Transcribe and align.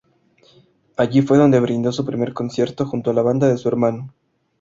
Allí 0.97 1.21
fue 1.21 1.37
donde 1.37 1.59
brindó 1.59 1.91
su 1.91 2.03
primer 2.03 2.33
concierto 2.33 2.87
junto 2.87 3.11
a 3.11 3.13
la 3.13 3.21
banda 3.21 3.47
de 3.47 3.57
su 3.59 3.67
hermano. 3.67 4.11